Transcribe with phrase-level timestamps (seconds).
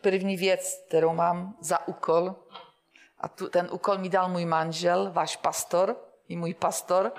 [0.00, 2.34] první věc, kterou mám za úkol,
[3.20, 5.96] a tu, ten úkol mi dal můj manžel, váš pastor,
[6.28, 7.12] i můj pastor,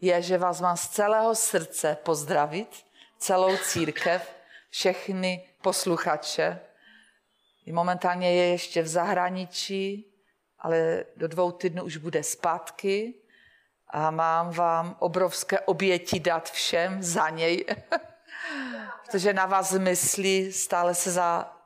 [0.00, 2.84] je, že vás mám z celého srdce pozdravit,
[3.18, 4.34] celou církev,
[4.70, 6.60] všechny posluchače.
[7.66, 10.12] I momentálně je ještě v zahraničí,
[10.58, 13.14] ale do dvou týdnů už bude zpátky
[13.90, 17.64] a mám vám obrovské oběti dát všem za něj,
[19.06, 21.57] protože na vás myslí, stále se za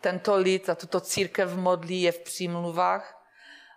[0.00, 3.12] tento lid a tuto církev modlí, je v přímluvách.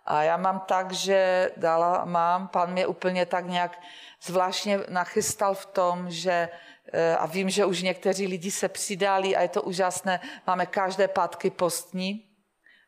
[0.04, 3.80] A já mám tak, že dala mám, pan mě úplně tak nějak
[4.22, 6.48] zvláštně nachystal v tom, že
[6.92, 11.08] eh, a vím, že už někteří lidi se přidali a je to úžasné, máme každé
[11.08, 12.30] pátky postní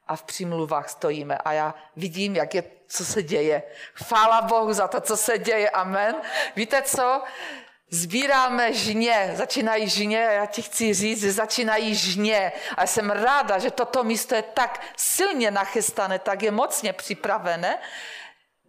[0.06, 3.62] a v přímluvách stojíme a já vidím, jak je, co se děje.
[3.94, 5.70] Chvála Bohu za to, co se děje.
[5.70, 6.16] Amen.
[6.56, 7.22] Víte co?
[7.94, 12.52] Sbíráme žně, začínají žně já ti chci říct, že začínají žně.
[12.76, 17.78] A jsem ráda, že toto místo je tak silně nachystané, tak je mocně připravené,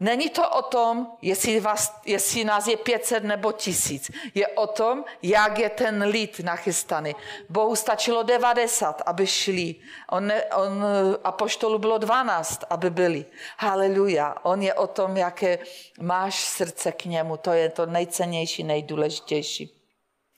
[0.04, 4.12] Není to o tom, jestli, vás, jestli nás je 500 nebo tisíc.
[4.36, 7.16] Je o tom, jak je ten lid nachystaný.
[7.50, 9.76] Bohu stačilo 90, aby šli.
[10.12, 10.86] On, on,
[11.24, 13.26] apoštolu bylo 12, aby byli.
[13.58, 14.36] Haleluja.
[14.44, 15.59] On je o tom, jaké
[16.00, 17.38] máš srdce k němu.
[17.38, 19.72] To je to nejcennější, nejdůležitější.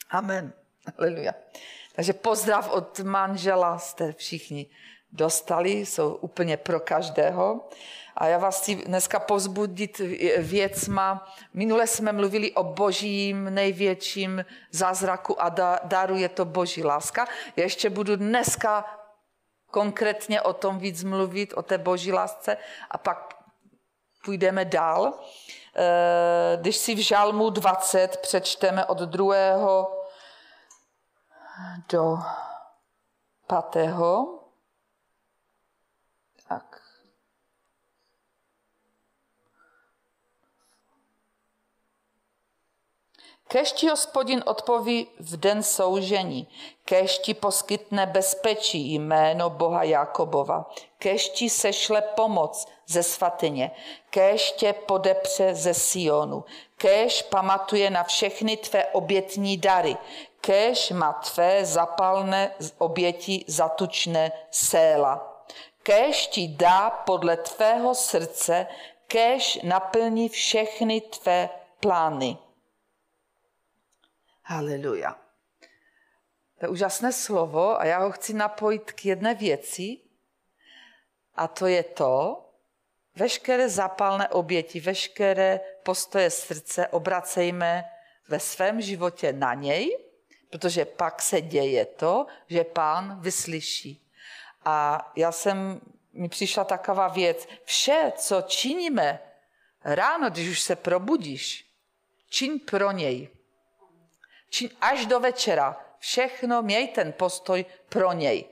[0.09, 0.53] Amen.
[0.97, 1.33] Haleluja.
[1.95, 4.69] Takže pozdrav od manžela jste všichni
[5.11, 7.69] dostali, jsou úplně pro každého.
[8.15, 9.97] A já vás chci dneska pozbudit
[10.37, 11.33] věcma.
[11.53, 15.49] Minule jsme mluvili o božím největším zázraku a
[15.83, 17.27] daru je to boží láska.
[17.55, 18.85] Já ještě budu dneska
[19.71, 22.57] konkrétně o tom víc mluvit, o té boží lásce
[22.91, 23.33] a pak
[24.25, 25.13] půjdeme dál.
[25.75, 30.05] Eh, když si v Žalmu 20 přečteme od druhého
[31.89, 32.17] do
[33.47, 34.39] pátého,
[36.49, 36.84] tak.
[43.55, 46.47] Kež ti hospodin odpoví v den soužení,
[46.85, 53.71] kež ti poskytne bezpečí jméno Boha Jakobova, kež ti sešle pomoc ze svatyně,
[54.09, 56.43] kež tě podepře ze Sionu,
[56.77, 59.97] kež pamatuje na všechny tvé obětní dary,
[60.41, 65.43] kež má tvé zapalné oběti zatučné séla.
[65.83, 68.67] Kež ti dá podle tvého srdce,
[69.07, 71.49] kež naplní všechny tvé
[71.79, 72.37] plány.
[74.47, 75.17] Haleluja.
[76.59, 79.97] To je úžasné slovo a já ho chci napojit k jedné věci
[81.35, 82.45] a to je to,
[83.15, 87.83] veškeré zapalné oběti, veškeré postoje srdce obracejme
[88.27, 89.97] ve svém životě na něj,
[90.49, 94.11] protože pak se děje to, že pán vyslyší.
[94.65, 95.81] A já jsem,
[96.13, 99.19] mi přišla taková věc, vše, co činíme
[99.83, 101.65] ráno, když už se probudíš,
[102.29, 103.29] čiň pro něj
[104.55, 105.75] či až do večera.
[105.99, 108.45] Všechno měj ten postoj pro něj.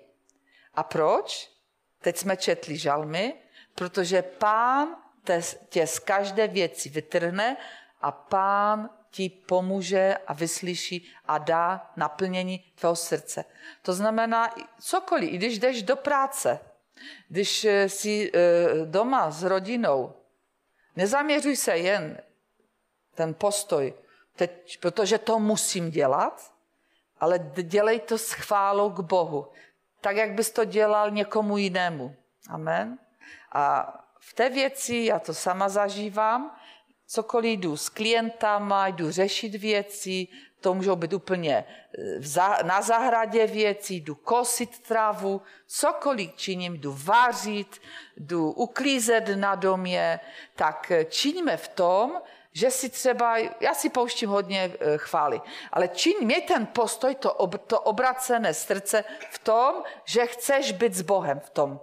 [0.74, 1.52] A proč?
[2.02, 3.34] Teď jsme četli žalmy,
[3.76, 4.96] protože pán
[5.70, 7.58] tě z každé věci vytrhne
[8.02, 13.46] a pán ti pomůže a vyslyší a dá naplnění tvého srdce.
[13.82, 16.60] To znamená cokoliv, i když jdeš do práce,
[17.30, 18.40] když eh, jsi eh,
[18.86, 20.14] doma s rodinou,
[20.96, 22.22] nezaměřuj se jen
[23.16, 24.03] ten postoj
[24.36, 26.54] teď, protože to musím dělat,
[27.20, 29.48] ale dělej to s chválou k Bohu.
[30.02, 32.16] Tak, jak bys to dělal někomu jinému.
[32.50, 33.00] Amen.
[33.52, 36.56] A v té věci, já to sama zažívám,
[37.08, 40.28] cokoliv jdu s klientama, jdu řešit věci,
[40.62, 41.66] to můžou být úplně
[42.38, 47.82] eh, na zahradě věci, jdu kosit trávu, cokoliv činím, jdu vařit,
[48.18, 50.20] jdu uklízet na domě,
[50.56, 52.22] tak eh, činíme v tom,
[52.54, 55.42] že si třeba, já si pouštím hodně eh, chvály,
[55.72, 60.94] ale čiň, měj ten postoj, to, ob, to obracené srdce v tom, že chceš být
[60.94, 61.80] s Bohem v tom.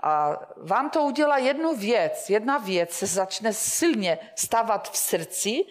[0.00, 5.64] A vám to udělá jednu věc, jedna věc se začne silně stávat v srdci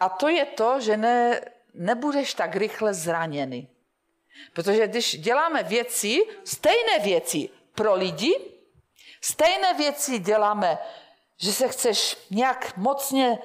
[0.00, 1.40] a to je to, že ne,
[1.74, 3.68] nebudeš tak rychle zraněný.
[4.52, 8.40] Protože když děláme věci, stejné věci pro lidi,
[9.20, 10.78] stejné věci děláme,
[11.36, 13.38] že se chceš nějak mocně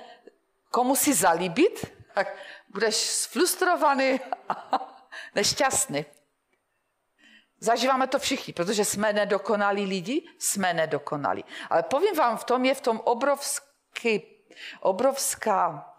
[0.71, 2.35] komu si zalíbit, tak
[2.69, 4.19] budeš sfrustrovaný
[4.49, 4.55] a
[5.35, 6.05] nešťastný.
[7.59, 11.45] Zažíváme to všichni, protože jsme nedokonalí lidi, jsme nedokonalí.
[11.69, 14.23] Ale povím vám, v tom je v tom obrovský,
[14.79, 15.93] obrovská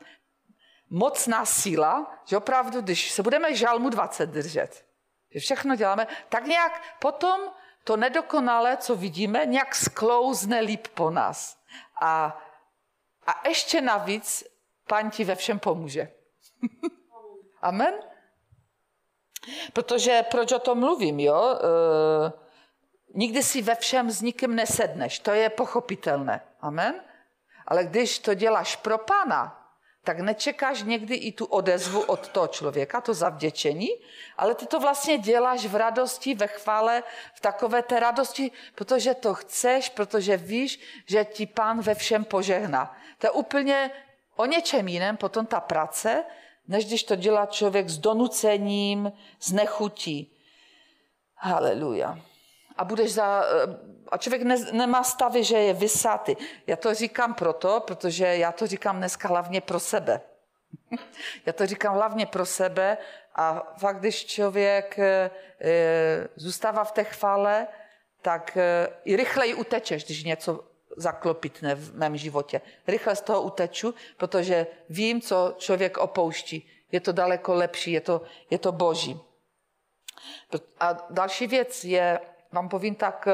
[0.90, 4.84] mocná síla, že opravdu, když se budeme žalmu 20 držet,
[5.30, 7.40] Že všechno děláme, tak nějak potom
[7.84, 11.58] to nedokonalé, co vidíme, nějak sklouzne líp po nás.
[12.02, 12.38] A,
[13.26, 14.44] a ještě navíc
[14.88, 16.12] pán ti ve všem pomůže.
[17.62, 17.94] Amen?
[19.72, 21.54] Protože proč o tom mluvím, jo?
[21.54, 22.32] E,
[23.14, 26.40] nikdy si ve všem s nikým nesedneš, to je pochopitelné.
[26.60, 26.94] Amen?
[27.66, 29.62] Ale když to děláš pro pána,
[30.04, 33.88] tak nečekáš někdy i tu odezvu od toho člověka, to zavděčení,
[34.36, 37.02] ale ty to vlastně děláš v radosti, ve chvále,
[37.34, 42.96] v takové té radosti, protože to chceš, protože víš, že ti pán ve všem požehná.
[43.18, 43.90] To je úplně
[44.36, 46.24] o něčem jiném potom ta práce,
[46.68, 50.32] než když to dělá člověk s donucením, s nechutí.
[51.36, 52.18] Haleluja.
[52.76, 53.44] A budeš za,
[54.08, 56.36] a člověk ne, nemá stavy, že je vysátý.
[56.66, 60.20] Já to říkám proto, protože já to říkám dneska hlavně pro sebe.
[61.46, 62.98] já to říkám hlavně pro sebe
[63.34, 65.30] a fakt, když člověk e,
[66.36, 67.66] zůstává v té chvále,
[68.22, 72.60] tak e, i rychleji utečeš, když něco zaklopitne v mém životě.
[72.86, 76.68] Rychle z toho uteču, protože vím, co člověk opouští.
[76.92, 79.20] Je to daleko lepší, je to, je to boží.
[80.80, 82.20] A další věc je,
[82.52, 83.28] vám povím tak,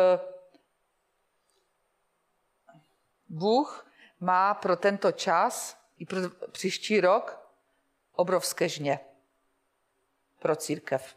[3.29, 3.87] Bůh
[4.21, 6.21] má pro tento čas i pro
[6.53, 7.39] příští rok
[8.13, 9.01] obrovské žně
[10.39, 11.17] pro církev.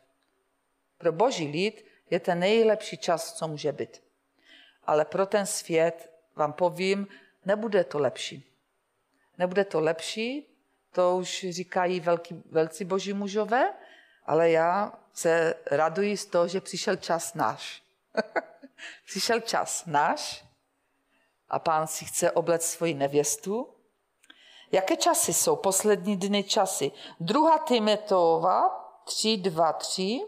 [0.97, 4.03] Pro boží lid je ten nejlepší čas, co může být.
[4.83, 7.07] Ale pro ten svět vám povím,
[7.45, 8.45] nebude to lepší.
[9.37, 10.47] Nebude to lepší,
[10.91, 13.73] to už říkají velký, velcí boží mužové,
[14.25, 17.83] ale já se raduji z toho, že přišel čas náš.
[19.05, 20.45] přišel čas náš
[21.49, 23.73] a pán si chce oblet svoji nevěstu.
[24.71, 26.91] Jaké časy jsou poslední dny časy?
[27.19, 30.21] Druhá Timoteova 3, 2, 3.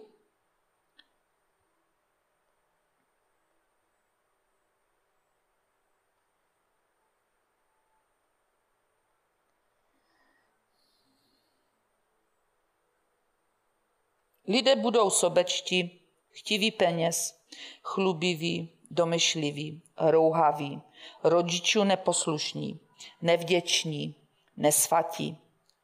[14.48, 17.40] Lidé budou sobečtí, chtiví peněz,
[17.82, 20.82] chlubiví, domyšliví, rouhaví,
[21.24, 22.80] rodičů neposlušní,
[23.22, 24.16] nevděční,
[24.58, 25.38] nesvatí,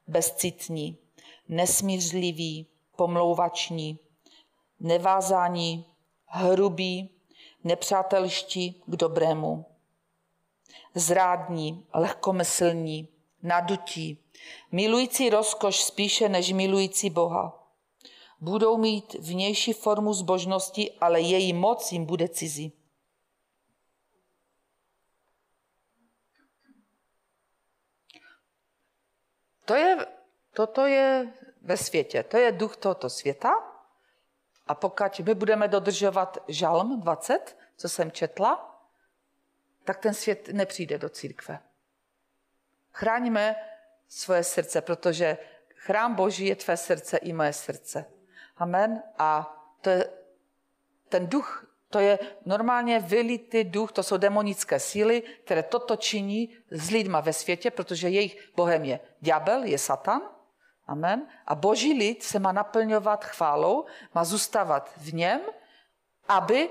[0.08, 0.98] bezcitní,
[1.48, 4.00] nesmířliví, pomlouvační,
[4.80, 5.86] nevázání,
[6.26, 7.10] hrubí,
[7.64, 9.66] nepřátelští k dobrému,
[10.96, 13.08] zrádní, lehkomyslní,
[13.44, 14.18] nadutí,
[14.72, 17.59] milující rozkoš spíše než milující Boha.
[18.42, 22.74] Budou mít vnější formu zbožnosti, ale její moc jim bude cizí.
[29.66, 30.08] To je,
[30.54, 33.50] toto je ve světě, to je duch tohoto světa.
[34.68, 38.82] A pokud my budeme dodržovat žalm 20, co jsem četla,
[39.84, 41.60] tak ten svět nepřijde do církve.
[42.92, 43.56] Chráníme
[44.08, 45.38] svoje srdce, protože
[45.76, 48.06] chrám Boží je tvé srdce i moje srdce.
[48.60, 49.04] Amen.
[49.18, 50.10] A to je,
[51.10, 56.90] ten duch to je normálně vylitý duch, to jsou demonické síly, které toto činí s
[56.90, 60.22] lidma ve světě, protože jejich bohem je ďábel, je satan.
[60.88, 61.28] Amen.
[61.48, 63.86] A boží lid se má naplňovat chválou,
[64.16, 65.42] má zůstávat v něm,
[66.28, 66.70] aby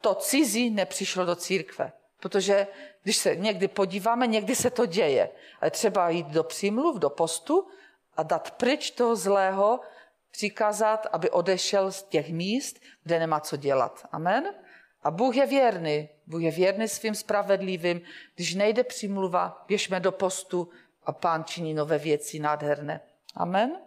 [0.00, 1.92] to cizí nepřišlo do církve.
[2.20, 2.66] Protože
[3.02, 5.30] když se někdy podíváme, někdy se to děje.
[5.60, 7.68] Ale třeba jít do přímluv, do postu
[8.16, 9.80] a dát pryč toho zlého,
[10.30, 14.06] přikázat, aby odešel z těch míst, kde nemá co dělat.
[14.12, 14.54] Amen?
[15.02, 16.08] A Bůh je věrný.
[16.26, 18.00] Bůh je věrný svým spravedlivým.
[18.34, 20.68] Když nejde přimluva, běžme do postu
[21.04, 23.00] a pán činí nové věci nádherné.
[23.34, 23.78] Amen?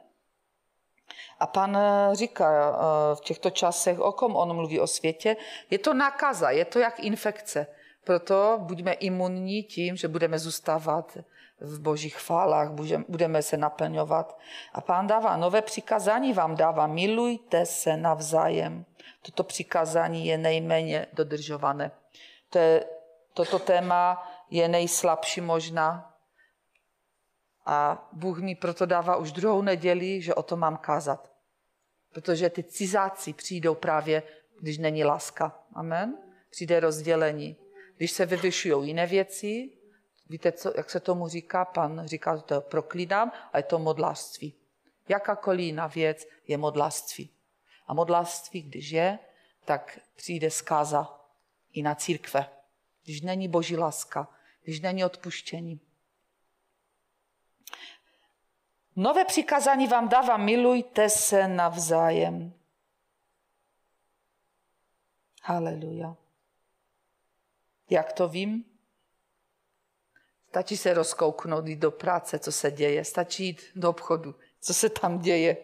[1.39, 5.37] A pan eh, říká eh, v těchto časech, o kom on mluví o světě,
[5.69, 7.67] je to nákaza, je to jak infekce.
[8.03, 11.17] Proto buďme imunní tím, že budeme zůstávat
[11.59, 12.71] v božích chválách,
[13.07, 14.39] budeme se naplňovat.
[14.73, 18.85] A pán dává nové přikázání, vám dává, milujte se navzájem.
[19.21, 21.91] Toto přikázání je nejméně dodržované.
[22.49, 22.85] To je,
[23.33, 26.15] toto téma je nejslabší možná.
[27.65, 31.31] A Bůh mi proto dává už druhou neděli, že o tom mám kázat.
[32.13, 34.23] Protože ty cizáci přijdou právě,
[34.61, 35.59] když není láska.
[35.73, 36.17] Amen?
[36.49, 37.62] Přijde rozdělení.
[37.97, 39.69] Když se vyvyšují jiné věci,
[40.29, 41.65] Víte, co, jak se tomu říká?
[41.65, 44.53] Pan říká, to proklínám a je to modlářství.
[45.09, 47.29] Jakákoliv jiná věc je modlářství.
[47.87, 49.19] A modlářství, když je,
[49.65, 51.21] tak přijde zkáza
[51.73, 52.49] i na církve.
[53.03, 54.27] Když není boží láska,
[54.63, 55.79] když není odpuštění.
[58.95, 62.53] Nové přikázání vám dávám, milujte se navzájem.
[65.43, 66.22] Haleluja.
[67.93, 68.65] Jak to vím?
[70.49, 73.05] Stačí se rozkouknout, jít do práce, co se děje.
[73.05, 75.57] Stačí jít do obchodu, co se tam děje.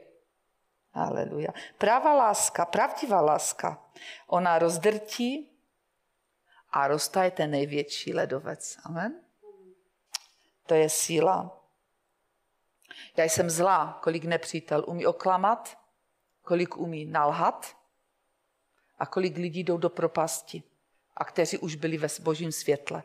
[0.91, 1.50] Haleluja.
[1.77, 3.83] Práva láska, pravdivá láska,
[4.27, 5.51] ona rozdrtí
[6.69, 8.77] a roztaje ten největší ledovec.
[8.83, 9.21] Amen?
[10.65, 11.63] To je síla.
[13.17, 15.77] Já jsem zlá, kolik nepřítel umí oklamat,
[16.41, 17.77] kolik umí nalhat
[19.00, 20.63] a kolik lidí jdou do propasti
[21.20, 23.04] a kteří už byli ve božím světle.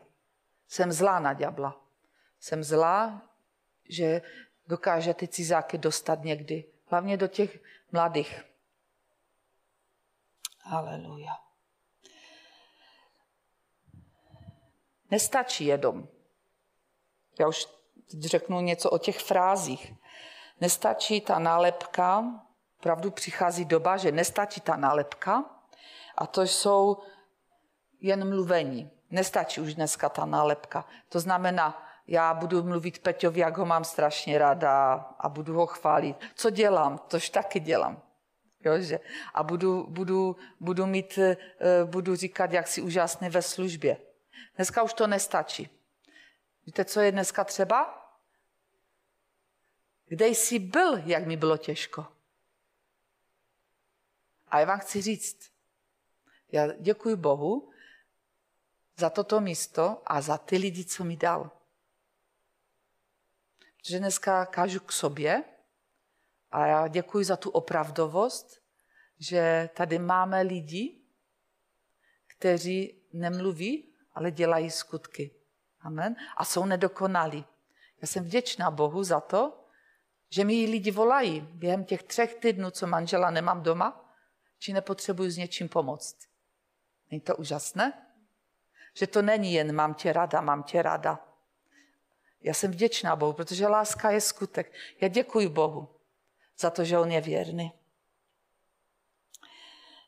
[0.67, 1.81] Jsem zlá na ďabla.
[2.39, 3.21] Jsem zlá,
[3.89, 4.21] že
[4.67, 6.65] dokáže ty cizáky dostat někdy.
[6.85, 7.59] Hlavně do těch
[7.91, 8.43] mladých.
[10.63, 11.31] Aleluja.
[15.11, 16.07] Nestačí jedom.
[17.39, 17.67] Já už
[18.19, 19.93] řeknu něco o těch frázích.
[20.61, 22.23] Nestačí ta nálepka,
[22.79, 25.45] pravdu přichází doba, že nestačí ta nálepka
[26.17, 27.03] a to jsou
[28.01, 28.91] jen mluvení.
[29.11, 30.85] Nestačí už dneska ta nálepka.
[31.09, 36.15] To znamená, já budu mluvit Peťovi, jak ho mám strašně ráda a budu ho chválit.
[36.35, 36.97] Co dělám?
[36.97, 38.01] Tož taky dělám.
[38.65, 38.99] Jo, že?
[39.33, 41.37] A budu, budu, budu, mít, eh,
[41.85, 43.97] budu říkat, jak si úžasný ve službě.
[44.55, 45.69] Dneska už to nestačí.
[46.65, 48.01] Víte, co je dneska třeba?
[50.07, 52.05] Kde jsi byl, jak mi bylo těžko?
[54.47, 55.51] A já vám chci říct,
[56.51, 57.69] já děkuji Bohu
[58.97, 61.51] za toto místo a za ty lidi, co mi dal.
[63.85, 65.43] Že dneska kážu k sobě
[66.51, 68.61] a já děkuji za tu opravdovost,
[69.19, 71.01] že tady máme lidi,
[72.27, 75.35] kteří nemluví, ale dělají skutky.
[75.79, 76.15] Amen.
[76.37, 77.45] A jsou nedokonalí.
[78.01, 79.65] Já jsem vděčná Bohu za to,
[80.29, 84.15] že mi lidi volají během těch třech týdnů, co manžela nemám doma,
[84.59, 86.17] či nepotřebuji s něčím pomoct.
[87.11, 88.04] Není to úžasné?
[88.97, 91.19] Že to není jen mám tě rada, mám tě rada.
[92.41, 94.73] Já jsem vděčná Bohu, protože láska je skutek.
[95.01, 95.89] Já děkuji Bohu
[96.59, 97.71] za to, že On je věrný.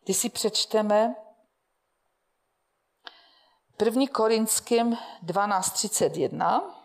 [0.03, 1.15] Když si přečteme
[3.85, 4.03] 1.
[4.11, 6.76] Korinským 12.31,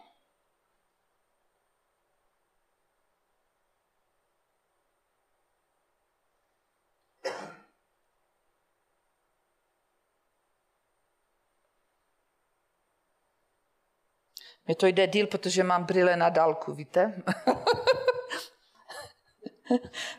[14.66, 17.23] Mně to jde díl, protože mám brýle na dálku, víte?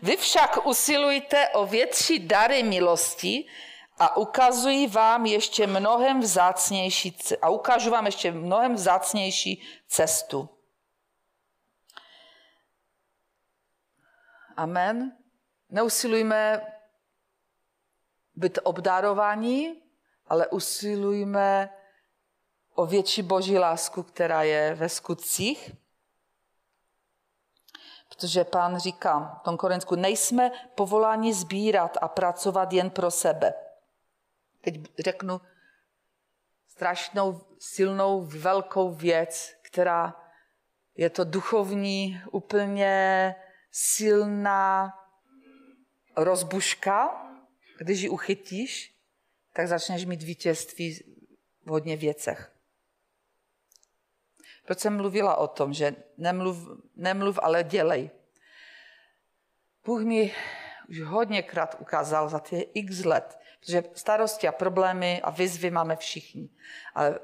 [0.02, 3.46] Vy však usilujte o větší dary milosti
[3.98, 10.50] a ukazují vám ještě mnohem vzácnější a ukážu vám ještě mnohem vzácnější cestu.
[14.58, 15.18] Amen.
[15.70, 16.62] Neusilujme
[18.36, 19.82] být obdarovaní,
[20.28, 21.70] ale usilujme
[22.76, 25.72] o větší boží lásku, která je ve skutcích.
[28.10, 33.54] Protože pán říká v tom Korensku, nejsme povoláni sbírat a pracovat jen pro sebe.
[34.62, 35.42] Teď řeknu
[36.68, 40.16] strašnou, silnou, velkou věc, která
[40.96, 43.36] je to duchovní, úplně
[43.72, 44.94] silná
[46.16, 47.28] rozbuška.
[47.78, 48.96] Když ji uchytíš,
[49.54, 51.00] tak začneš mít vítězství
[51.66, 52.53] v hodně věcech.
[54.66, 56.58] Proč jsem mluvila o tom, že nemluv,
[56.96, 58.12] nemluv ale dělej.
[59.86, 60.34] Bůh mi
[60.90, 66.50] už hodněkrát ukázal za ty x let, protože starosti a problémy a výzvy máme všichni.
[66.96, 67.20] Ale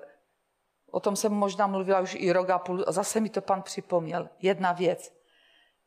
[0.91, 3.62] o tom jsem možná mluvila už i rok a půl a zase mi to pan
[3.62, 4.29] připomněl.
[4.39, 5.13] Jedna věc.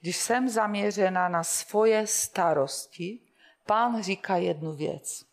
[0.00, 3.20] Když jsem zaměřena na svoje starosti,
[3.66, 5.24] pán říká jednu věc.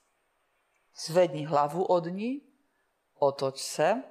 [1.06, 2.42] Zvedni hlavu od ní,
[3.20, 4.04] otoč se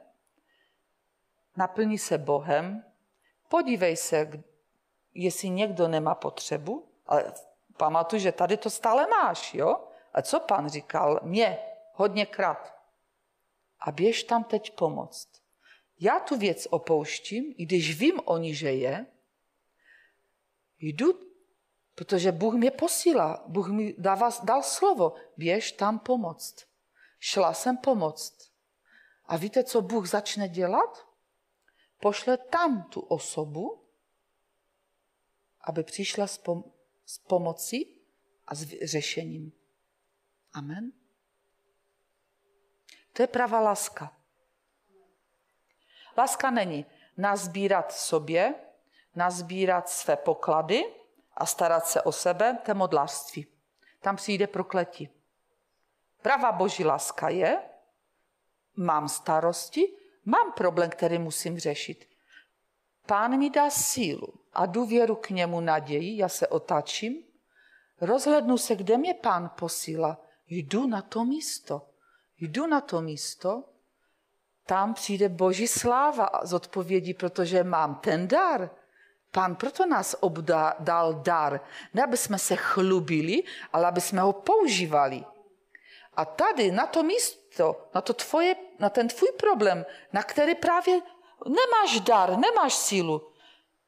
[1.59, 2.85] naplní se Bohem,
[3.49, 4.31] podívej se,
[5.15, 7.33] jestli někdo nemá potřebu, ale
[7.77, 9.89] pamatuj, že tady to stále máš, jo?
[10.15, 11.21] A co pan říkal?
[11.23, 11.59] Mě,
[11.93, 12.75] hodněkrát.
[13.81, 15.29] A běž tam teď pomoct.
[16.01, 19.07] Já tu věc opouštím, i když vím o ní, že je,
[20.79, 21.21] jdu,
[21.95, 26.67] protože Bůh mě posílá, Bůh mi dává, dal slovo, běž tam pomoct.
[27.19, 28.51] Šla jsem pomoct.
[29.27, 31.08] A víte, co Bůh začne dělat?
[32.01, 33.85] Pošle tam tu osobu,
[35.61, 36.73] aby přišla s, pom-
[37.07, 38.01] s pomocí
[38.47, 39.53] a s řešením.
[40.53, 40.93] Amen.
[43.13, 44.17] To je pravá láska.
[46.19, 46.87] Láska není
[47.17, 48.55] nazbírat sobě,
[49.15, 50.95] nazbírat své poklady
[51.35, 53.47] a starat se o sebe, to je modlářství.
[54.01, 55.09] Tam přijde prokletí.
[56.23, 57.63] Pravá boží láska je,
[58.77, 59.98] mám starosti,
[60.29, 62.09] mám problém, který musím řešit.
[63.07, 67.25] Pán mi dá sílu a důvěru k němu naději, já se otačím,
[68.01, 71.83] rozhlednu se, kde mě pán posílá, jdu na to místo.
[72.41, 73.65] Jdu na to místo,
[74.67, 78.71] tam přijde boží sláva z odpovědí, protože mám ten dar.
[79.33, 81.61] Pán proto nás obdá, dal dar,
[81.95, 83.43] ne aby jsme se chlubili,
[83.73, 85.25] ale aby jsme ho používali.
[86.17, 87.48] A tady, na to místo,
[87.95, 91.01] na, to tvoje, na ten tvůj problém, na který právě
[91.47, 93.33] nemáš dar, nemáš sílu,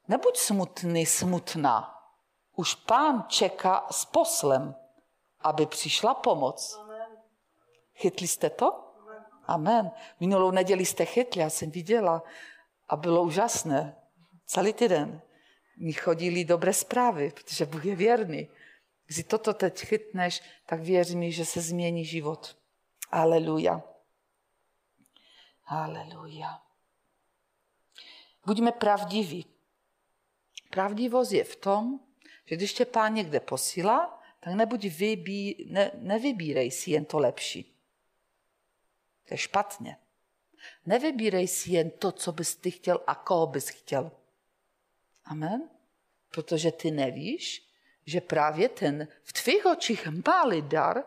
[0.09, 1.95] nebuď smutný, smutná.
[2.57, 4.75] Už pán čeká s poslem,
[5.41, 6.81] aby přišla pomoc.
[7.95, 8.87] Chytli jste to?
[9.47, 9.91] Amen.
[10.21, 12.23] Minulou neděli jste chytli, já jsem viděla
[12.89, 13.97] a bylo úžasné.
[14.47, 15.21] Celý týden
[15.81, 18.49] mi chodili dobré zprávy, protože Bůh je věrný.
[19.07, 22.57] Když toto teď chytneš, tak věřím, že se změní život.
[23.11, 23.83] Aleluja.
[25.67, 26.63] Aleluja.
[28.47, 29.47] Buďme pravdiví.
[30.71, 32.01] Pravdivost je v tom,
[32.45, 37.77] že když tě pán někde posílá, tak nebuď vybí, ne, nevybírej si jen to lepší.
[39.29, 39.97] To je špatně.
[40.87, 44.11] Nevybírej si jen to, co bys ty chtěl a koho bys chtěl.
[45.25, 45.71] Amen?
[46.31, 47.71] Protože ty nevíš,
[48.07, 51.05] že právě ten v tvých očích malý dar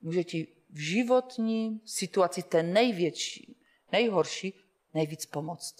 [0.00, 3.56] může ti v životní situaci ten největší,
[3.92, 4.60] nejhorší,
[4.94, 5.74] nejvíc pomoct.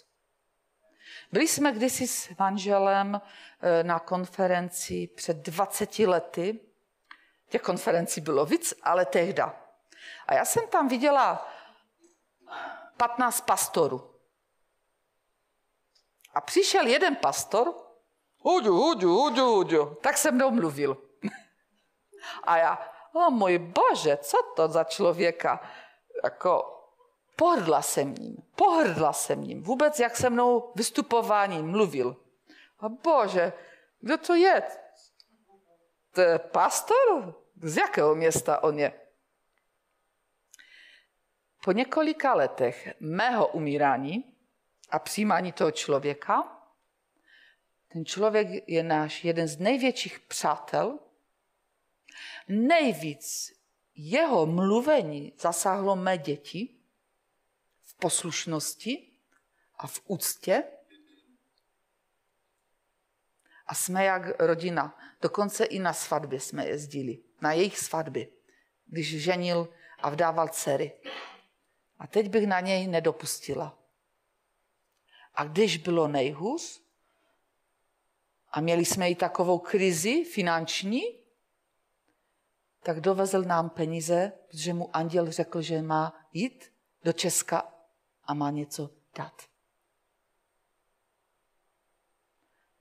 [1.32, 6.60] Byli jsme kdysi s manželem eh, na konferenci před 20 lety.
[7.48, 9.60] Těch konferencí bylo víc, ale tehda.
[10.26, 11.52] A já jsem tam viděla
[12.96, 14.14] 15 pastorů.
[16.34, 17.74] A přišel jeden pastor,
[18.38, 20.96] hudu, hudu, hudu, hudu, tak se mnou mluvil.
[22.44, 25.60] A já, o můj bože, co to za člověka?
[26.24, 26.80] Jako,
[27.36, 29.62] pohrdla jsem ním, pohrdla jsem ním.
[29.62, 32.16] Vůbec, jak se mnou vystupování mluvil.
[32.80, 33.52] A bože,
[34.00, 34.62] kdo to je?
[36.12, 37.34] To je pastor?
[37.62, 38.92] Z jakého města on je?
[41.64, 44.36] Po několika letech mého umírání
[44.90, 46.62] a přijímání toho člověka,
[47.92, 50.98] ten člověk je náš jeden z největších přátel.
[52.48, 53.52] Nejvíc
[53.94, 56.74] jeho mluvení zasáhlo mé děti
[57.82, 59.10] v poslušnosti
[59.78, 60.64] a v úctě.
[63.66, 64.98] A jsme jak rodina.
[65.20, 67.18] Dokonce i na svatbě jsme jezdili.
[67.40, 68.26] Na jejich svatbě.
[68.86, 70.92] Když ženil a vdával dcery.
[71.98, 73.78] A teď bych na něj nedopustila.
[75.34, 76.84] A když bylo nejhůř,
[78.54, 81.02] a měli jsme i takovou krizi finanční,
[82.84, 86.72] tak dovezl nám peníze, protože mu anděl řekl, že má jít
[87.04, 87.72] do Česka
[88.24, 89.42] a má něco dát.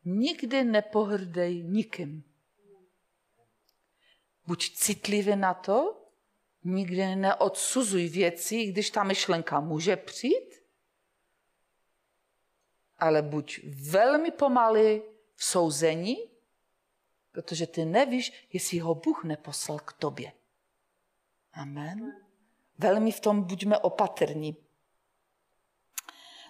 [0.06, 2.24] Nikdy nepohrdej nikým.
[4.48, 6.04] Buď citlivý na to,
[6.63, 10.63] Nikdy neodsuzuj věci, když ta myšlenka může přijít,
[12.98, 13.60] ale buď
[13.92, 15.02] velmi pomalý
[15.36, 16.16] v souzení,
[17.34, 20.32] protože ty nevíš, jestli ho Bůh neposlal k tobě.
[21.54, 22.15] Amen.
[22.78, 24.58] Velmi v tom buďme opatrní.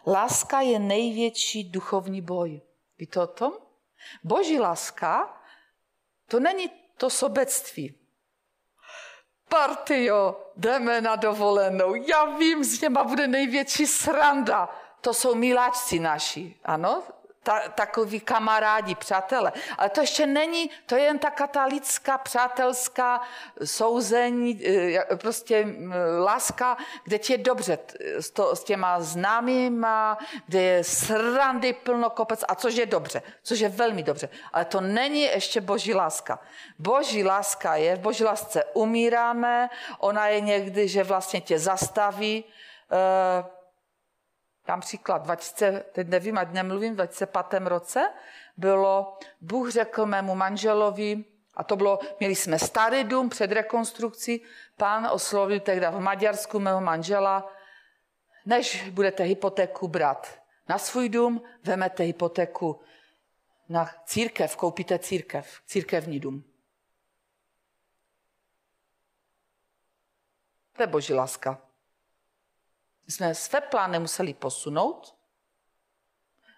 [0.08, 2.62] Láska je největší duchovní boj.
[2.98, 3.54] Víte o tom?
[4.24, 5.41] Boží láska,
[6.28, 8.04] to není to sobectví
[9.54, 11.96] partio, jdeme na dovolenou.
[11.96, 14.69] Já vím, s něma bude největší sranda.
[15.02, 17.04] To jsou miláčci naši, ano?
[17.43, 19.51] Ta, takový kamarádi, přátelé.
[19.77, 23.21] Ale to ještě není, to je jen ta katalická, přátelská
[23.63, 25.67] souzení, eh, prostě
[26.23, 32.43] láska, kde ti je dobře s, to, s těma známýma, kde je srandy plno kopec,
[32.47, 34.29] a což je dobře, což je velmi dobře.
[34.53, 36.39] Ale to není ještě boží láska.
[36.79, 43.62] Boží láska je, v boží lásce umíráme, ona je někdy, že vlastně tě zastaví, uh,
[44.67, 48.13] Dám příklad, 20, teď nevím, ať nemluvím, v 2005 roce
[48.58, 51.23] bylo, Bůh řekl mému manželovi,
[51.56, 54.41] a to bylo, měli jsme starý dům před rekonstrukcí,
[54.78, 57.54] pán oslovil tehdy v Maďarsku mého manžela,
[58.45, 62.82] než budete hypotéku brát na svůj dům, vemete hypotéku
[63.69, 66.43] na církev, koupíte církev, církevní dům.
[70.73, 71.62] To je boží láska.
[73.08, 75.16] Jsme své plány museli posunout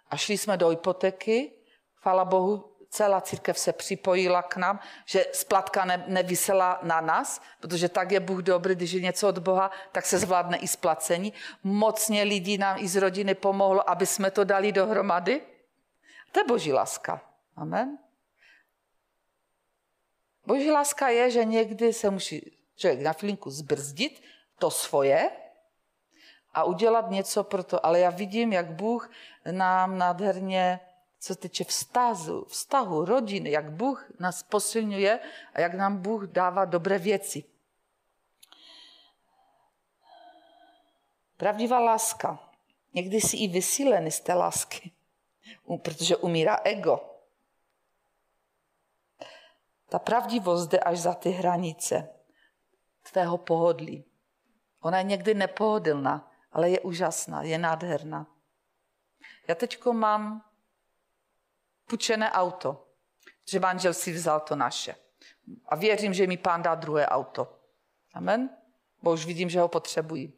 [0.10, 1.52] a šli jsme do hypotéky.
[1.96, 7.90] Chvála Bohu, celá církev se připojila k nám, že splatka ne, nevysela na nás, protože
[7.90, 11.34] tak je Bůh dobrý, když je něco od Boha, tak se zvládne i splacení.
[11.64, 15.42] Mocně lidí nám i z rodiny pomohlo, aby jsme to dali dohromady.
[16.32, 17.22] To je boží láska.
[17.56, 17.98] Amen.
[20.46, 24.24] Boží láska je, že někdy se musí člověk na chvilinku zbrzdit
[24.60, 25.32] to svoje
[26.56, 27.86] a udělat něco pro to.
[27.86, 29.12] Ale já vidím, jak Bůh
[29.52, 30.80] nám nádherně
[31.20, 35.20] co týče vztahu, vztahu, rodiny, jak Bůh nás posilňuje
[35.54, 37.44] a jak nám Bůh dává dobré věci.
[41.38, 42.40] Pravdivá láska.
[42.94, 44.92] Někdy si i vysílený z té lásky,
[45.82, 47.00] protože umírá ego.
[49.90, 52.10] Ta pravdivost jde až za ty hranice
[53.12, 54.06] tvého pohodlí.
[54.82, 58.28] Ona je někdy nepohodlná, ale je úžasná, je nádherná.
[59.48, 60.46] Já teďko mám
[61.86, 62.88] půjčené auto,
[63.50, 64.96] že manžel si vzal to naše.
[65.66, 67.60] A věřím, že mi pán dá druhé auto.
[68.14, 68.50] Amen?
[69.02, 70.34] Bo už vidím, že ho potřebují.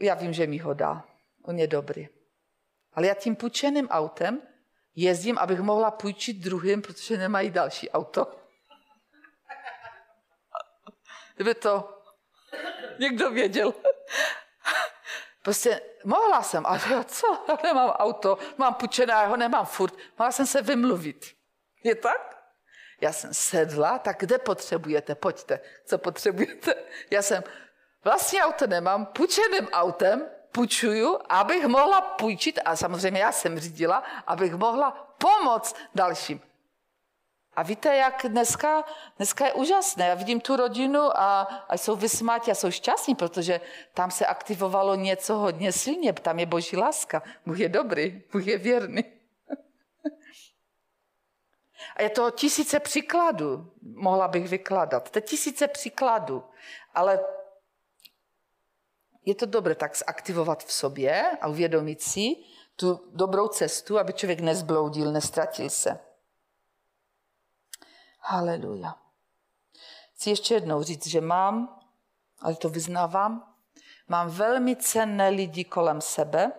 [0.00, 1.04] Já vím, že mi ho dá.
[1.42, 2.08] On je dobrý.
[2.92, 4.42] Ale já tím půjčeným autem
[4.94, 8.38] jezdím, abych mohla půjčit druhým, protože nemají další auto.
[11.34, 12.01] Kdyby to
[12.98, 13.74] někdo věděl.
[15.42, 19.94] Prostě mohla jsem, ale co, já nemám auto, mám půjčené, já ho nemám furt.
[20.18, 21.26] Mohla jsem se vymluvit.
[21.84, 22.42] Je tak?
[23.00, 25.14] Já jsem sedla, tak kde potřebujete?
[25.14, 26.74] Pojďte, co potřebujete?
[27.10, 27.42] Já jsem,
[28.04, 34.54] vlastně auto nemám, půjčeným autem půjčuju, abych mohla půjčit, a samozřejmě já jsem řídila, abych
[34.54, 36.40] mohla pomoct dalším.
[37.54, 38.84] A víte, jak dneska,
[39.16, 40.06] dneska je úžasné.
[40.06, 43.60] Já vidím tu rodinu a, a jsou vysmátí a jsou šťastní, protože
[43.94, 46.12] tam se aktivovalo něco hodně silně.
[46.12, 47.22] Tam je boží láska.
[47.46, 49.04] Bůh je dobrý, Bůh je věrný.
[51.96, 55.10] A je to tisíce příkladů, mohla bych vykladat.
[55.10, 56.44] To je tisíce příkladů,
[56.94, 57.20] ale
[59.24, 62.36] je to dobré tak zaktivovat v sobě a uvědomit si
[62.76, 66.11] tu dobrou cestu, aby člověk nezbloudil, nestratil se.
[68.24, 68.94] Haleluja.
[70.14, 71.80] Chci ještě jednou říct, že mám,
[72.40, 73.54] ale to vyznávám,
[74.08, 76.52] mám velmi cenné lidi kolem sebe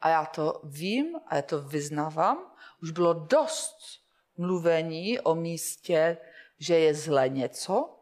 [0.00, 2.54] a já to vím a já to vyznávám.
[2.82, 3.76] Už bylo dost
[4.36, 6.18] mluvení o místě,
[6.58, 7.98] že je zle něco.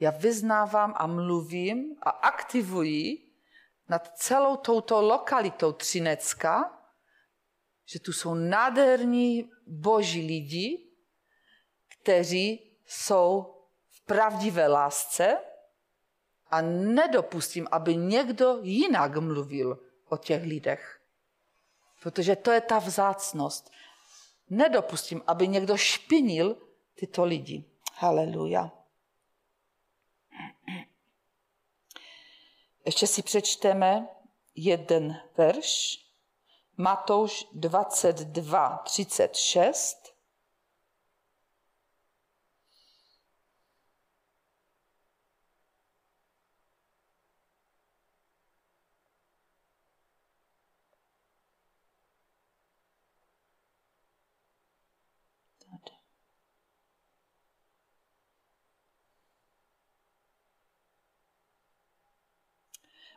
[0.00, 3.32] Já vyznávám a mluvím a aktivuji
[3.88, 6.78] nad celou touto lokalitou Třinecka,
[7.86, 10.81] že tu jsou nádherní boží lidi,
[12.02, 13.54] kteří jsou
[13.88, 15.38] v pravdivé lásce
[16.50, 21.00] a nedopustím, aby někdo jinak mluvil o těch lidech.
[22.02, 23.70] Protože to je ta vzácnost.
[24.50, 26.56] Nedopustím, aby někdo špinil
[26.94, 27.64] tyto lidi.
[27.94, 28.70] Haleluja.
[32.84, 34.08] Ještě si přečteme
[34.54, 35.98] jeden verš.
[36.76, 40.01] Matouš 22, 36.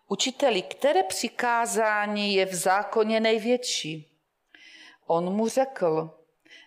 [0.07, 4.11] Učiteli, které přikázání je v zákoně největší?
[5.07, 6.19] On mu řekl,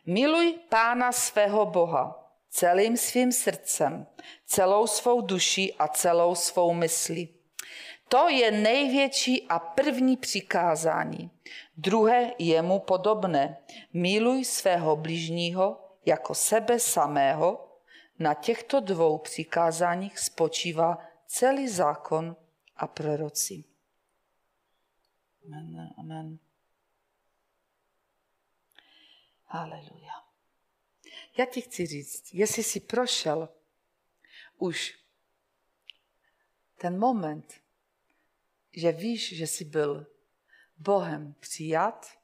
[0.06, 4.06] miluj pána svého Boha celým svým srdcem,
[4.46, 7.34] celou svou duší a celou svou myslí.
[8.08, 11.30] To je největší a první přikázání.
[11.76, 13.58] Druhé je mu podobné.
[13.92, 17.64] Miluj svého bližního jako sebe samého.
[18.18, 22.36] Na těchto dvou přikázáních spočívá celý zákon
[22.78, 23.64] a proroci.
[25.46, 26.38] Amen, amen.
[29.44, 30.12] Haleluja.
[31.38, 33.48] Já ti chci říct, jestli jsi prošel
[34.58, 34.98] už
[36.76, 37.54] ten moment,
[38.72, 40.06] že víš, že jsi byl
[40.76, 42.18] Bohem přijat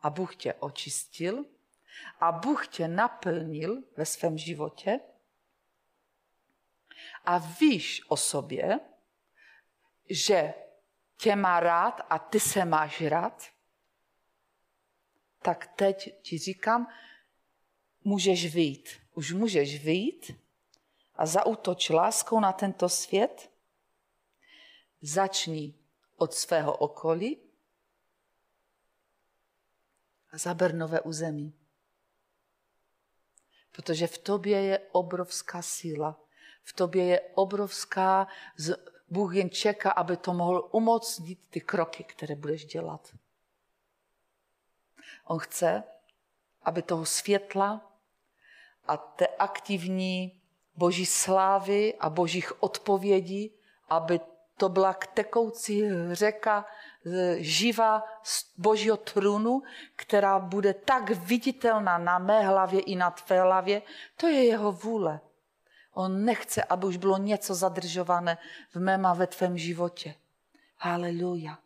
[0.00, 1.44] a Bůh tě očistil
[2.20, 5.00] a Bůh tě naplnil ve svém životě
[7.24, 8.80] a víš o sobě,
[10.10, 10.54] že
[11.16, 13.42] tě má rád a ty se máš rád,
[15.42, 16.88] tak teď ti říkám,
[18.04, 18.88] můžeš vyjít.
[19.14, 20.30] Už můžeš vyjít
[21.14, 23.50] a zautoč láskou na tento svět.
[25.02, 25.74] Začni
[26.16, 27.38] od svého okolí
[30.32, 31.54] a zaber nové území.
[33.72, 36.20] Protože v tobě je obrovská síla.
[36.62, 38.28] V tobě je obrovská...
[39.14, 43.14] Bůh jen čeká, aby to mohl umocnit ty kroky, které budeš dělat.
[45.24, 45.82] On chce,
[46.62, 47.92] aby toho světla
[48.86, 50.40] a té aktivní
[50.76, 53.54] boží slávy a božích odpovědí,
[53.88, 54.20] aby
[54.56, 56.66] to byla tekoucí řeka
[57.38, 59.62] živa z božího trůnu,
[59.96, 63.82] která bude tak viditelná na mé hlavě i na tvé hlavě,
[64.16, 65.20] to je jeho vůle.
[65.94, 68.38] On nechce, aby už bylo něco zadržované
[68.70, 70.14] v mém a ve tvém životě.
[70.78, 71.58] Haleluja.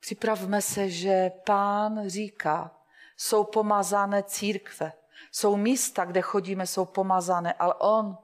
[0.00, 2.70] Připravme se, že pán říká,
[3.16, 4.92] jsou pomazané církve,
[5.32, 8.18] jsou místa, kde chodíme, jsou pomazané, ale on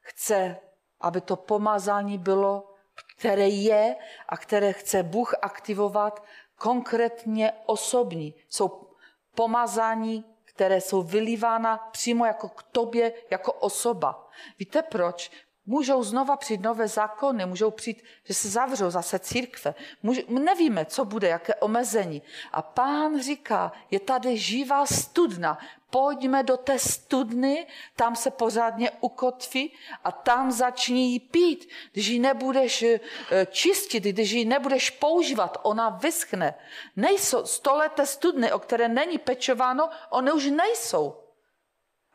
[0.00, 0.56] chce,
[1.00, 2.74] aby to pomazání bylo,
[3.16, 3.96] které je
[4.28, 6.24] a které chce Bůh aktivovat
[6.56, 8.34] konkrétně osobní.
[8.48, 8.90] Jsou
[9.34, 10.24] pomazání,
[10.58, 14.28] které jsou vylívána přímo jako k tobě, jako osoba.
[14.58, 15.30] Víte proč?
[15.70, 19.74] Můžou znova přijít nové zákony, můžou přijít, že se zavřou zase církve.
[20.02, 22.22] Může, nevíme, co bude, jaké omezení.
[22.52, 25.58] A pán říká, je tady živá studna.
[25.90, 29.72] Pojďme do té studny, tam se pořádně ukotví
[30.04, 31.68] a tam začni jí pít.
[31.92, 33.00] Když ji nebudeš eh,
[33.50, 36.54] čistit, když ji nebudeš používat, ona vyschne.
[36.96, 41.16] Nejsou stoleté studny, o které není pečováno, one už nejsou.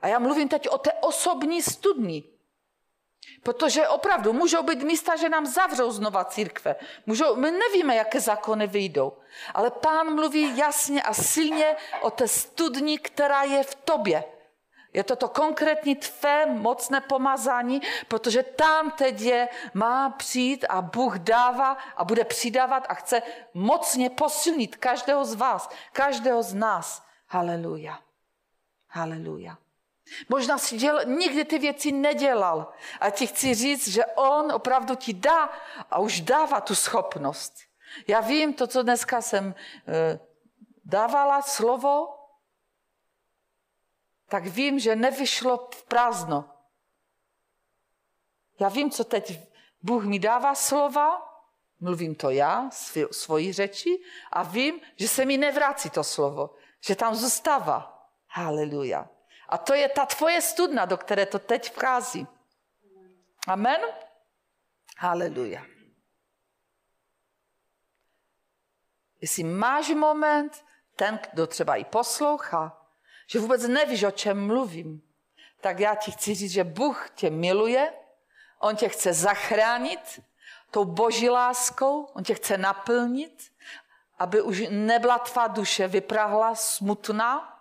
[0.02, 2.33] A já mluvím teď o té osobní studni.
[3.44, 6.76] Protože opravdu můžou být místa, že nám zavřou znova církve.
[7.06, 9.14] Můžou, my nevíme, jaké zákony vyjdou.
[9.54, 14.24] Ale pán mluví jasně a silně o té studni, která je v tobě.
[14.94, 21.18] Je to to konkrétní tvé mocné pomazání, protože tam teď je, má přijít a Bůh
[21.18, 23.22] dává a bude přidávat a chce
[23.54, 27.04] mocně posilnit každého z vás, každého z nás.
[27.28, 28.00] Haleluja.
[28.90, 29.58] Haleluja.
[30.30, 32.74] Možná si děl, nikdy ty věci nedělal.
[33.00, 35.50] A ti chci říct, že on opravdu ti dá
[35.92, 37.54] a už dává tu schopnost.
[38.08, 39.56] Já vím to, co dneska jsem
[39.88, 40.20] e,
[40.86, 42.08] dávala slovo,
[44.30, 46.50] tak vím, že nevyšlo v prázdno.
[48.60, 49.40] Já vím, co teď
[49.82, 51.22] Bůh mi dává slova,
[51.80, 52.70] mluvím to já,
[53.12, 58.10] svoji řeči, a vím, že se mi nevrácí to slovo, že tam zůstává.
[58.28, 59.10] Haleluja.
[59.50, 62.28] A to je ta tvoje studna, do které to teď vchází.
[63.48, 63.82] Amen?
[64.98, 65.66] Haleluja.
[69.22, 72.88] Jestli máš moment, ten, kdo třeba i poslouchá,
[73.28, 75.02] že vůbec nevíš, o čem mluvím,
[75.62, 77.94] tak já ti chci říct, že Bůh tě miluje,
[78.60, 80.20] On tě chce zachránit
[80.72, 83.52] tou boží láskou, On tě chce naplnit,
[84.20, 87.53] aby už nebyla tvá duše vyprahla, smutná,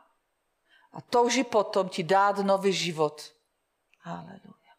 [0.92, 3.32] a touží potom ti dát nový život.
[4.00, 4.72] Haleluja.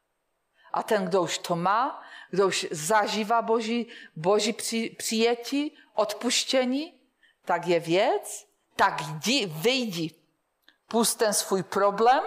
[0.73, 6.93] A ten, kdo už to má, kdo už zažívá boží, boží při, přijetí, odpuštění,
[7.45, 10.15] tak je věc, tak jdi, vyjdi.
[10.88, 12.23] Pust ten svůj problém,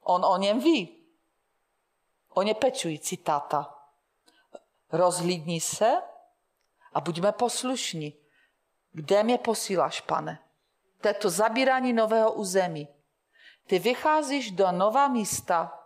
[0.00, 1.04] on o něm ví.
[2.28, 3.74] On je pečující táta.
[4.92, 6.02] Rozhlídni se
[6.92, 8.14] a buďme poslušní.
[8.92, 10.47] Kde mě posíláš, pane?
[11.00, 12.88] To je to zabírání nového území.
[13.66, 15.84] Ty vycházíš do nová místa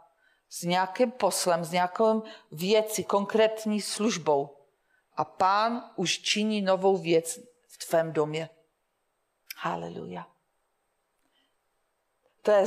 [0.48, 2.22] s nějakým poslem, s nějakou
[2.52, 4.56] věcí, konkrétní službou.
[5.16, 8.50] A pán už činí novou věc v tvém domě.
[9.56, 10.26] Haleluja.
[12.42, 12.66] To je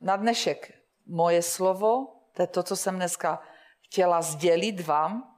[0.00, 0.74] na dnešek
[1.06, 3.42] moje slovo, to je to, co jsem dneska
[3.80, 5.36] chtěla sdělit vám.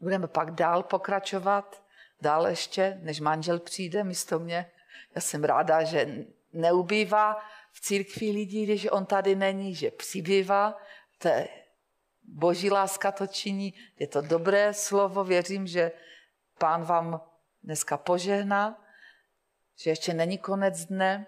[0.00, 1.82] Budeme pak dál pokračovat
[2.20, 4.70] dál ještě, než manžel přijde místo mě.
[5.14, 7.36] Já jsem ráda, že neubývá
[7.72, 10.78] v církvi lidí, když on tady není, že přibývá.
[11.18, 11.48] To je
[12.22, 15.92] boží láska to činí, je to dobré slovo, věřím, že
[16.58, 17.20] pán vám
[17.62, 18.84] dneska požehná,
[19.76, 21.26] že ještě není konec dne.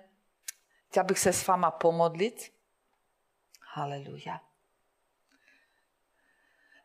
[0.89, 2.53] Chtěla bych se s váma pomodlit.
[3.75, 4.41] Haleluja.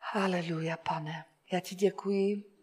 [0.00, 1.24] Haleluja, pane.
[1.52, 2.55] Já ti děkuji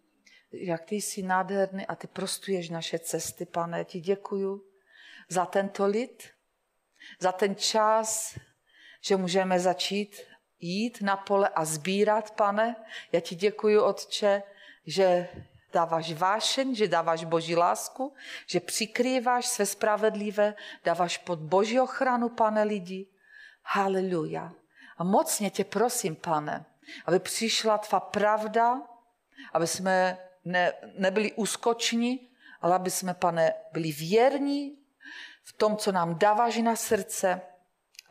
[0.53, 3.85] jak ty jsi nádherný a ty prostuješ naše cesty, pane.
[3.85, 4.63] Ti děkuju
[5.29, 6.23] za tento lid,
[7.19, 8.39] za ten čas,
[9.01, 10.21] že můžeme začít
[10.59, 12.75] jít na pole a sbírat, pane.
[13.11, 14.43] Já ti děkuju, Otče,
[14.85, 15.29] že
[15.73, 18.13] dáváš vášeň, že dáváš boží lásku,
[18.47, 23.07] že přikrýváš své spravedlivé, dáváš pod boží ochranu, pane, lidi.
[23.63, 24.53] Haleluja.
[24.97, 26.65] A mocně tě prosím, pane,
[27.05, 28.81] aby přišla tvá pravda,
[29.53, 32.29] aby jsme ne, nebyli úskoční,
[32.61, 34.77] ale aby jsme, pane, byli věrní
[35.43, 37.41] v tom, co nám dáváš na srdce,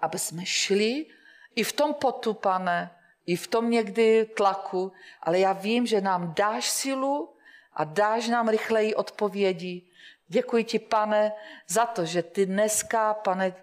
[0.01, 1.07] aby jsme šli
[1.55, 2.90] i v tom potu, pane,
[3.27, 7.37] i v tom někdy tlaku, ale já vím, že nám dáš silu
[7.73, 9.88] a dáš nám rychleji odpovědi.
[10.29, 11.33] Děkuji ti, pane,
[11.68, 13.55] za to, že ty dneska, pane,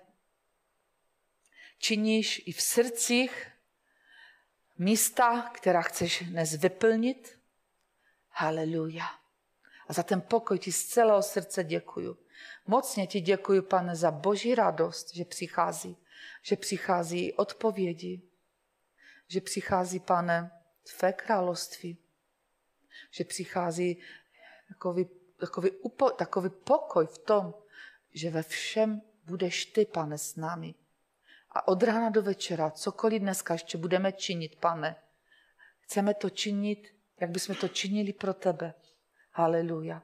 [1.79, 3.51] činíš i v srdcích
[4.77, 7.38] místa, která chceš dnes vyplnit.
[8.41, 9.05] Haleluja.
[9.87, 12.17] A za ten pokoj ti z celého srdce děkuju.
[12.67, 15.97] Mocně ti děkuji, pane, za boží radost, že přichází,
[16.41, 18.21] že přichází odpovědi,
[19.27, 20.51] že přichází, pane,
[20.97, 21.97] tvé království,
[23.11, 23.97] že přichází
[24.67, 27.53] takový, takový, upo, takový pokoj v tom,
[28.13, 30.75] že ve všem budeš ty, pane, s námi.
[31.51, 34.95] A od rána do večera, cokoliv dneska ještě budeme činit, pane,
[35.79, 38.73] chceme to činit, jak bychom to činili pro tebe.
[39.31, 40.03] Haleluja.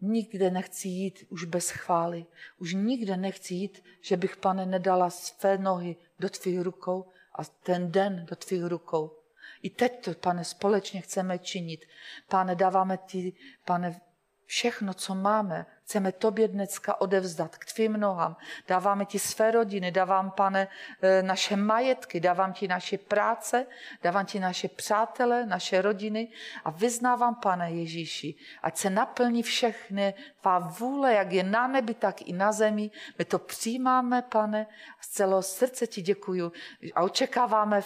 [0.00, 2.26] Nikde nechci jít už bez chvály.
[2.58, 7.92] Už nikde nechci jít, že bych, pane, nedala své nohy do tvých rukou a ten
[7.92, 9.16] den do tvých rukou.
[9.62, 11.84] I teď to, pane, společně chceme činit.
[12.28, 13.32] Pane, dáváme ti,
[13.64, 14.00] pane,
[14.44, 18.36] všechno, co máme, chceme tobě dneska odevzdat k tvým nohám.
[18.68, 20.68] Dáváme ti své rodiny, dávám, pane,
[21.02, 23.66] e, naše majetky, dávám ti naše práce,
[24.02, 26.28] dávám ti naše přátele, naše rodiny
[26.64, 32.22] a vyznávám, pane Ježíši, ať se naplní všechny tvá vůle, jak je na nebi, tak
[32.22, 32.90] i na zemi.
[33.18, 36.52] My to přijímáme, pane, a z celého srdce ti děkuju
[36.94, 37.82] a očekáváme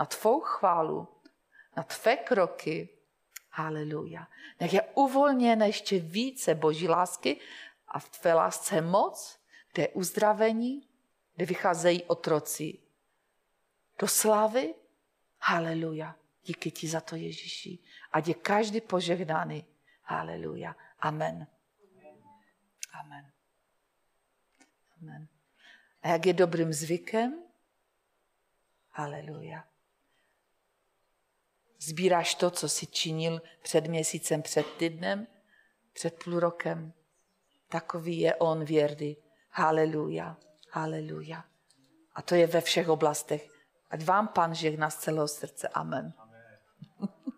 [0.00, 1.08] na tvou chválu,
[1.76, 2.93] na tvé kroky,
[3.56, 4.28] Haleluja.
[4.60, 7.40] Nech je uvolněné ještě více boží lásky
[7.88, 9.40] a v tvé lásce moc,
[9.72, 10.88] kde je uzdravení,
[11.34, 12.78] kde vycházejí otroci
[13.98, 14.74] do slávy.
[15.40, 16.16] Haleluja.
[16.44, 17.78] Díky ti za to, Ježíši.
[18.12, 19.64] A je každý požehnaný.
[20.02, 20.76] Haleluja.
[20.98, 21.46] Amen.
[22.92, 23.32] Amen.
[25.02, 25.28] Amen.
[26.02, 27.42] A jak je dobrým zvykem?
[28.90, 29.64] Haleluja.
[31.84, 35.26] Sbíráš to, co jsi činil před měsícem, před týdnem,
[35.92, 36.92] před půl rokem.
[37.68, 39.16] Takový je on věrný.
[39.50, 40.36] Haleluja,
[40.70, 41.44] haleluja.
[42.14, 43.48] A to je ve všech oblastech.
[43.90, 45.68] Ať vám pan žehná z celého srdce.
[45.68, 46.12] Amen.